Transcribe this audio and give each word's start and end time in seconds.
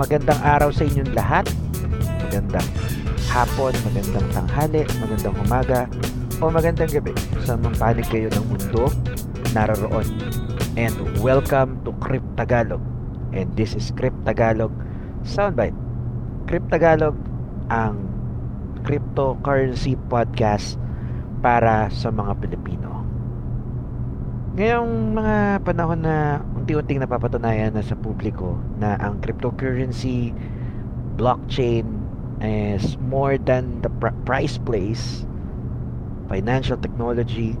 magandang 0.00 0.40
araw 0.40 0.72
sa 0.72 0.88
inyong 0.88 1.12
lahat. 1.12 1.44
Magandang 2.24 2.64
hapon, 3.28 3.76
magandang 3.84 4.26
tanghali, 4.32 4.88
magandang 4.96 5.36
umaga, 5.44 5.80
o 6.40 6.48
magandang 6.48 6.88
gabi 6.88 7.12
sa 7.44 7.60
mga 7.60 7.76
panig 7.76 8.08
kayo 8.08 8.32
ng 8.32 8.44
mundo 8.48 8.88
naroroon. 9.52 10.08
And 10.80 10.96
welcome 11.20 11.84
to 11.84 11.92
Crypt 12.00 12.24
Tagalog. 12.40 12.80
And 13.36 13.52
this 13.60 13.76
is 13.76 13.92
Crypt 13.92 14.24
Tagalog 14.24 14.72
Soundbite. 15.28 15.76
Crypt 16.48 16.72
Tagalog 16.72 17.20
ang 17.68 18.00
cryptocurrency 18.88 20.00
podcast 20.08 20.80
para 21.44 21.92
sa 21.92 22.08
mga 22.08 22.40
Pilipino. 22.40 23.04
Ngayong 24.56 25.12
mga 25.12 25.60
panahon 25.60 26.00
na 26.08 26.40
unti-unting 26.60 27.00
napapatunayan 27.00 27.72
na 27.72 27.80
sa 27.80 27.96
publiko 27.96 28.60
na 28.76 29.00
ang 29.00 29.16
cryptocurrency 29.24 30.36
blockchain 31.16 31.88
is 32.44 33.00
more 33.00 33.40
than 33.40 33.80
the 33.80 33.88
pr- 33.96 34.12
price 34.28 34.60
plays 34.60 35.24
financial 36.28 36.76
technology 36.76 37.56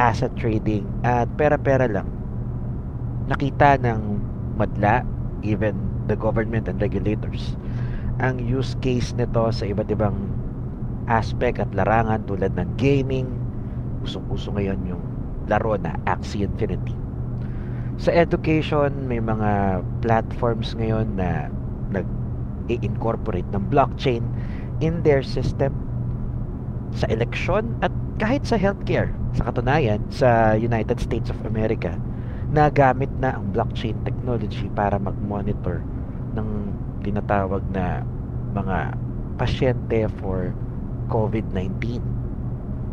asset 0.00 0.32
trading 0.40 0.88
at 1.04 1.28
pera-pera 1.36 1.84
lang. 1.84 2.08
Nakita 3.28 3.76
ng 3.84 4.18
madla 4.56 5.04
even 5.44 5.76
the 6.08 6.16
government 6.16 6.64
and 6.64 6.80
regulators 6.80 7.60
ang 8.24 8.40
use 8.40 8.72
case 8.80 9.12
nito 9.12 9.52
sa 9.52 9.68
iba't 9.68 9.92
ibang 9.92 10.16
aspect 11.12 11.60
at 11.60 11.68
larangan 11.76 12.24
tulad 12.24 12.56
ng 12.56 12.72
gaming. 12.80 13.28
Usong-uso 14.00 14.48
ngayon 14.56 14.80
yung 14.88 15.04
laro 15.44 15.76
na 15.76 15.92
Axie 16.08 16.48
Infinity 16.48 17.03
sa 17.98 18.10
education, 18.10 19.06
may 19.06 19.22
mga 19.22 19.82
platforms 20.02 20.74
ngayon 20.74 21.14
na 21.14 21.46
nag-incorporate 21.94 23.46
ng 23.54 23.64
blockchain 23.70 24.26
in 24.82 25.02
their 25.06 25.22
system 25.22 25.70
sa 26.94 27.06
election 27.10 27.74
at 27.82 27.90
kahit 28.18 28.46
sa 28.46 28.58
healthcare. 28.58 29.10
Sa 29.34 29.50
katunayan, 29.50 30.02
sa 30.10 30.54
United 30.54 31.02
States 31.02 31.30
of 31.30 31.38
America, 31.46 31.98
nagamit 32.54 33.10
na 33.18 33.34
ang 33.34 33.50
blockchain 33.50 33.98
technology 34.06 34.70
para 34.78 34.94
mag-monitor 34.98 35.82
ng 36.38 36.70
tinatawag 37.02 37.62
na 37.74 38.06
mga 38.54 38.94
pasyente 39.38 40.06
for 40.22 40.54
COVID-19. 41.10 41.98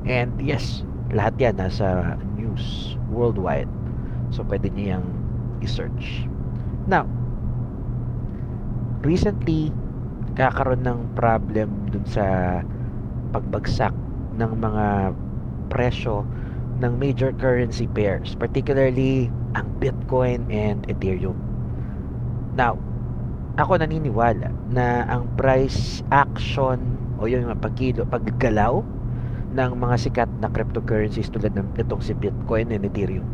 And 0.10 0.34
yes, 0.42 0.82
lahat 1.14 1.38
yan 1.38 1.62
nasa 1.62 2.18
news 2.34 2.98
worldwide. 3.14 3.70
So, 4.32 4.48
pwede 4.48 4.72
niyo 4.72 4.98
yung 4.98 5.08
i-search. 5.62 6.26
Now, 6.88 7.06
recently, 9.04 9.70
kakaroon 10.34 10.88
ng 10.88 11.14
problem 11.14 11.92
dun 11.92 12.08
sa 12.08 12.60
pagbagsak 13.36 13.94
ng 14.40 14.52
mga 14.58 15.16
presyo 15.68 16.24
ng 16.82 16.98
major 16.98 17.36
currency 17.38 17.86
pairs, 17.92 18.34
particularly 18.40 19.30
ang 19.54 19.68
Bitcoin 19.78 20.48
and 20.50 20.88
Ethereum. 20.88 21.38
Now, 22.56 22.80
ako 23.60 23.84
naniniwala 23.84 24.50
na 24.72 25.06
ang 25.12 25.28
price 25.36 26.02
action 26.10 26.80
o 27.20 27.28
yung 27.28 27.52
pagkilo, 27.60 28.08
paggalaw 28.08 28.82
ng 29.52 29.72
mga 29.76 29.96
sikat 30.00 30.30
na 30.40 30.48
cryptocurrencies 30.48 31.28
tulad 31.28 31.52
ng 31.54 31.68
itong 31.76 32.00
si 32.00 32.16
Bitcoin 32.16 32.72
and 32.72 32.88
Ethereum 32.88 33.28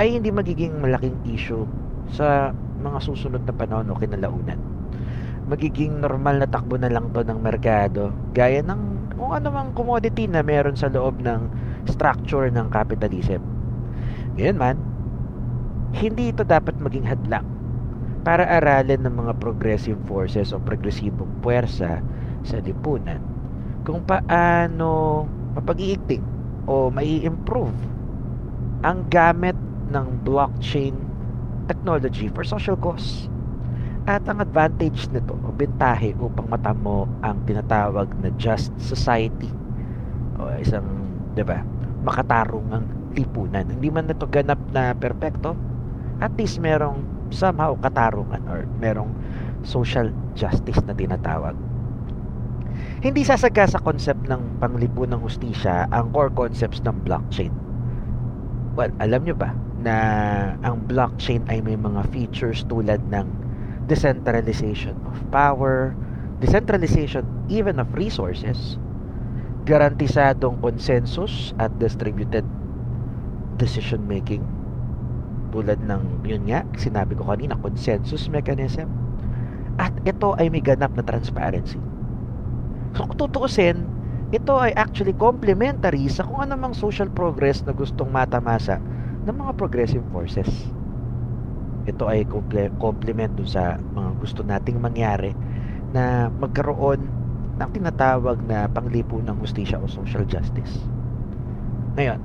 ay 0.00 0.16
hindi 0.16 0.32
magiging 0.32 0.80
malaking 0.80 1.18
issue 1.28 1.68
sa 2.12 2.52
mga 2.80 2.98
susunod 3.04 3.42
na 3.44 3.54
panahon 3.54 3.92
o 3.92 3.96
kinalaunan. 3.96 4.60
Magiging 5.48 6.00
normal 6.00 6.40
na 6.40 6.48
takbo 6.48 6.78
na 6.78 6.88
lang 6.88 7.10
to 7.12 7.20
ng 7.26 7.40
merkado 7.42 8.14
gaya 8.32 8.62
ng 8.64 9.12
kung 9.18 9.36
ano 9.36 9.52
mang 9.52 9.70
commodity 9.76 10.26
na 10.26 10.40
meron 10.40 10.74
sa 10.74 10.88
loob 10.88 11.20
ng 11.20 11.50
structure 11.86 12.48
ng 12.48 12.70
capitalism. 12.72 13.42
Ngayon 14.38 14.56
man, 14.56 14.76
hindi 15.92 16.32
ito 16.32 16.42
dapat 16.42 16.78
maging 16.80 17.04
hadlang 17.04 17.44
para 18.22 18.46
aralin 18.48 19.02
ng 19.02 19.14
mga 19.18 19.32
progressive 19.42 19.98
forces 20.06 20.54
o 20.54 20.62
progresibong 20.62 21.28
puwersa 21.42 22.00
sa 22.46 22.56
lipunan 22.62 23.18
kung 23.82 24.02
paano 24.06 25.22
mapag-iigting 25.58 26.22
o 26.70 26.88
mai-improve 26.88 27.74
ang 28.86 29.06
gamit 29.10 29.58
ng 29.92 30.24
blockchain 30.24 30.96
technology 31.68 32.32
for 32.32 32.42
social 32.42 32.74
cause. 32.74 33.28
At 34.08 34.26
ang 34.26 34.42
advantage 34.42 35.06
nito 35.14 35.38
o 35.46 35.54
bentahe 35.54 36.16
upang 36.18 36.50
matamo 36.50 37.06
ang 37.22 37.38
tinatawag 37.46 38.10
na 38.18 38.34
just 38.34 38.74
society 38.82 39.46
o 40.42 40.50
isang, 40.58 40.82
'di 41.38 41.44
ba, 41.46 41.62
makatarungang 42.02 42.82
lipunan. 43.14 43.62
Hindi 43.68 43.88
man 43.94 44.10
ito 44.10 44.26
ganap 44.26 44.58
na 44.74 44.90
perpekto, 44.96 45.54
at 46.18 46.34
least 46.34 46.58
merong 46.58 47.06
somehow 47.30 47.78
katarungan 47.78 48.42
or 48.50 48.66
merong 48.82 49.14
social 49.62 50.10
justice 50.34 50.82
na 50.82 50.98
tinatawag. 50.98 51.54
Hindi 53.02 53.22
sasaga 53.22 53.70
sa 53.70 53.78
concept 53.78 54.26
ng 54.26 54.58
panglipunang 54.58 55.22
hustisya 55.22 55.86
ang 55.94 56.10
core 56.10 56.30
concepts 56.34 56.82
ng 56.82 57.06
blockchain. 57.06 57.54
Well, 58.74 58.90
alam 58.98 59.22
nyo 59.22 59.38
ba 59.38 59.54
na 59.82 59.96
ang 60.62 60.86
blockchain 60.86 61.42
ay 61.50 61.58
may 61.58 61.74
mga 61.74 62.06
features 62.14 62.62
tulad 62.70 63.02
ng 63.10 63.26
decentralization 63.90 64.94
of 65.10 65.18
power, 65.34 65.92
decentralization 66.38 67.26
even 67.50 67.82
of 67.82 67.90
resources, 67.98 68.78
garantisadong 69.66 70.62
consensus 70.62 71.50
at 71.58 71.74
distributed 71.82 72.46
decision 73.58 74.06
making 74.06 74.42
tulad 75.52 75.76
ng 75.84 76.24
yun 76.24 76.48
nga 76.48 76.64
sinabi 76.80 77.12
ko 77.12 77.28
kanina 77.28 77.58
consensus 77.60 78.30
mechanism. 78.32 78.88
At 79.76 79.92
ito 80.06 80.32
ay 80.38 80.48
may 80.48 80.64
ganap 80.64 80.96
na 80.96 81.04
transparency. 81.04 81.80
So 82.96 83.04
kung 83.04 83.18
tutuusin 83.18 83.88
ito 84.32 84.56
ay 84.56 84.72
actually 84.80 85.12
complementary 85.12 86.08
sa 86.08 86.24
kung 86.24 86.40
anumang 86.40 86.72
social 86.72 87.12
progress 87.12 87.60
na 87.68 87.76
gustong 87.76 88.08
matamasa 88.08 88.80
ng 89.22 89.36
mga 89.38 89.52
progressive 89.54 90.04
forces. 90.10 90.50
Ito 91.86 92.06
ay 92.06 92.26
complement 92.78 93.34
dun 93.34 93.46
sa 93.46 93.78
mga 93.78 94.10
gusto 94.18 94.40
nating 94.46 94.78
mangyari 94.78 95.34
na 95.90 96.30
magkaroon 96.30 97.10
ng 97.58 97.70
tinatawag 97.74 98.42
na 98.42 98.66
panglipo 98.70 99.18
ng 99.22 99.36
hustisya 99.38 99.78
o 99.82 99.86
social 99.90 100.26
justice. 100.26 100.90
Ngayon, 101.98 102.20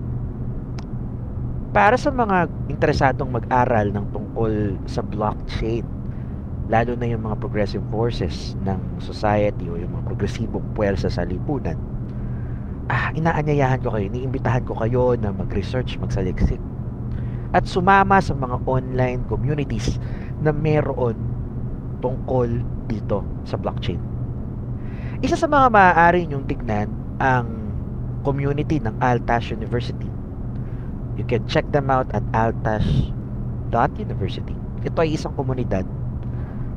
para 1.74 1.98
sa 2.00 2.10
mga 2.10 2.50
interesadong 2.72 3.30
mag-aral 3.30 3.94
ng 3.94 4.06
tungkol 4.10 4.82
sa 4.90 5.06
blockchain, 5.06 5.86
lalo 6.70 6.96
na 6.98 7.08
yung 7.10 7.24
mga 7.28 7.38
progressive 7.38 7.86
forces 7.92 8.58
ng 8.58 8.98
society 9.04 9.70
o 9.70 9.78
yung 9.78 9.94
mga 9.94 10.06
progresibong 10.08 10.74
puwersa 10.74 11.10
sa 11.12 11.28
lipunan, 11.28 11.78
ah, 12.90 13.12
inaanyayahan 13.14 13.84
ko 13.84 13.94
kayo, 13.94 14.08
iniimbitahan 14.10 14.64
ko 14.64 14.74
kayo 14.80 15.16
na 15.20 15.36
mag-research, 15.36 16.00
magsaliksik 16.00 16.64
at 17.56 17.64
sumama 17.68 18.20
sa 18.20 18.36
mga 18.36 18.60
online 18.68 19.24
communities 19.32 19.96
na 20.44 20.52
meron 20.52 21.16
tungkol 22.04 22.48
dito 22.88 23.26
sa 23.48 23.58
blockchain. 23.58 24.00
Isa 25.24 25.34
sa 25.34 25.50
mga 25.50 25.74
maaari 25.74 26.30
nyong 26.30 26.46
tignan 26.46 26.94
ang 27.18 27.74
community 28.22 28.78
ng 28.78 29.02
Altash 29.02 29.50
University. 29.50 30.06
You 31.18 31.26
can 31.26 31.50
check 31.50 31.66
them 31.74 31.90
out 31.90 32.06
at 32.14 32.22
altash.university. 32.38 34.54
Ito 34.86 35.02
ay 35.02 35.18
isang 35.18 35.34
komunidad 35.34 35.90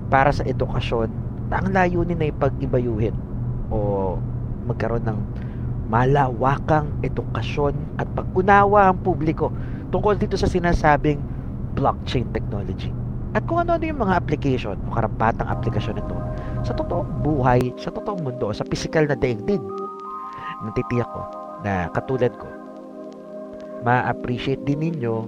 para 0.08 0.32
sa 0.32 0.40
edukasyon 0.48 1.12
na 1.52 1.60
ang 1.60 1.76
layunin 1.76 2.24
ay 2.24 2.32
pag-ibayuhin 2.32 3.12
o 3.68 4.16
magkaroon 4.64 5.04
ng 5.04 5.20
malawakang 5.90 6.86
edukasyon 7.02 7.74
at 7.98 8.06
pag-unawa 8.14 8.94
ang 8.94 9.02
publiko 9.02 9.50
tungkol 9.90 10.14
dito 10.16 10.38
sa 10.38 10.46
sinasabing 10.46 11.18
blockchain 11.74 12.26
technology. 12.34 12.90
At 13.30 13.46
kung 13.46 13.62
ano-ano 13.62 13.86
yung 13.86 14.02
mga 14.02 14.18
application 14.18 14.74
o 14.90 14.90
karampatang 14.90 15.46
aplikasyon 15.46 16.02
nito 16.02 16.16
sa 16.66 16.74
totoong 16.74 17.22
buhay, 17.22 17.70
sa 17.78 17.94
totoong 17.94 18.26
mundo, 18.26 18.50
sa 18.50 18.66
physical 18.66 19.06
na 19.06 19.14
daigdig. 19.14 19.62
Natitiyak 20.66 21.06
ko 21.14 21.22
na 21.62 21.88
katulad 21.94 22.34
ko, 22.36 22.48
ma-appreciate 23.86 24.60
din 24.66 24.90
ninyo 24.90 25.24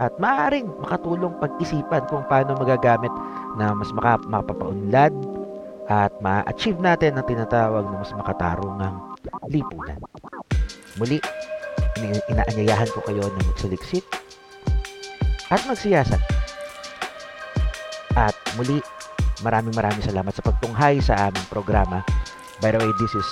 at 0.00 0.12
maaaring 0.22 0.70
makatulong 0.80 1.34
pag-isipan 1.40 2.04
kung 2.08 2.24
paano 2.28 2.56
magagamit 2.56 3.12
na 3.60 3.76
mas 3.76 3.90
maka, 3.92 4.16
at 5.90 6.12
ma-achieve 6.22 6.78
natin 6.78 7.18
ang 7.18 7.26
tinatawag 7.26 7.84
na 7.84 8.00
mas 8.00 8.12
makatarungang 8.14 8.96
lipunan. 9.50 9.98
Muli, 10.96 11.18
inaanyayahan 12.00 12.88
ko 12.90 13.04
kayo 13.04 13.24
na 13.28 13.42
magsaliksik 13.48 14.04
at 15.52 15.62
magsiyasat. 15.68 16.22
At 18.16 18.36
muli, 18.56 18.80
maraming 19.44 19.76
maraming 19.76 20.04
salamat 20.04 20.32
sa 20.32 20.44
pagtunghay 20.44 21.00
sa 21.00 21.28
aming 21.28 21.46
programa. 21.52 22.00
By 22.60 22.72
the 22.72 22.80
way, 22.80 22.92
this 23.00 23.12
is 23.12 23.28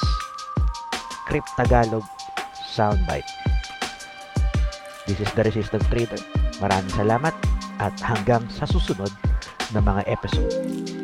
Crypt 1.28 1.48
Tagalog 1.56 2.04
Soundbite. 2.74 3.28
This 5.08 5.20
is 5.20 5.30
the 5.32 5.42
Resistance 5.46 5.86
Trader. 5.88 6.20
Maraming 6.60 6.92
salamat 6.92 7.34
at 7.80 7.96
hanggang 8.04 8.44
sa 8.52 8.68
susunod 8.68 9.10
na 9.72 9.80
mga 9.80 10.04
episode. 10.10 10.99